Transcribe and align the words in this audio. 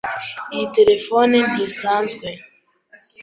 Iyi 0.53 0.65
terefone 0.75 1.35
ntisanzwe. 1.51 2.29